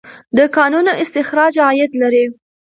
د 0.37 0.39
کانونو 0.55 0.91
استخراج 1.03 1.53
عاید 1.65 1.91
لري. 2.01 2.25